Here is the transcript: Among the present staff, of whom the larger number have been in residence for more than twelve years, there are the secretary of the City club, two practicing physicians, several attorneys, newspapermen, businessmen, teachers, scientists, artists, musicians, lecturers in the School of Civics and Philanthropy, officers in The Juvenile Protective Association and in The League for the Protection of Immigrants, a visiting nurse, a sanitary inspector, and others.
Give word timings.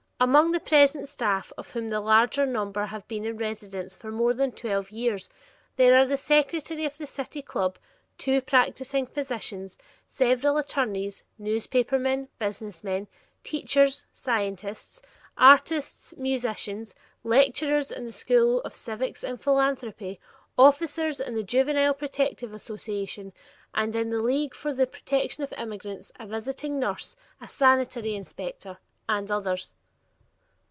Among 0.23 0.51
the 0.51 0.59
present 0.59 1.07
staff, 1.07 1.51
of 1.57 1.71
whom 1.71 1.89
the 1.89 1.99
larger 1.99 2.45
number 2.45 2.85
have 2.85 3.07
been 3.07 3.25
in 3.25 3.37
residence 3.37 3.95
for 3.95 4.11
more 4.11 4.35
than 4.35 4.51
twelve 4.51 4.91
years, 4.91 5.29
there 5.77 5.97
are 5.97 6.05
the 6.05 6.15
secretary 6.15 6.85
of 6.85 6.95
the 6.99 7.07
City 7.07 7.41
club, 7.41 7.79
two 8.19 8.39
practicing 8.39 9.07
physicians, 9.07 9.79
several 10.07 10.57
attorneys, 10.57 11.23
newspapermen, 11.39 12.27
businessmen, 12.37 13.07
teachers, 13.43 14.05
scientists, 14.13 15.01
artists, 15.39 16.15
musicians, 16.15 16.93
lecturers 17.23 17.91
in 17.91 18.05
the 18.05 18.11
School 18.11 18.61
of 18.61 18.75
Civics 18.75 19.23
and 19.23 19.41
Philanthropy, 19.41 20.19
officers 20.55 21.19
in 21.19 21.33
The 21.33 21.41
Juvenile 21.41 21.95
Protective 21.95 22.53
Association 22.53 23.33
and 23.73 23.95
in 23.95 24.11
The 24.11 24.21
League 24.21 24.53
for 24.53 24.71
the 24.71 24.85
Protection 24.85 25.41
of 25.43 25.51
Immigrants, 25.53 26.11
a 26.19 26.27
visiting 26.27 26.77
nurse, 26.77 27.15
a 27.41 27.47
sanitary 27.47 28.13
inspector, 28.13 28.77
and 29.09 29.31
others. 29.31 29.73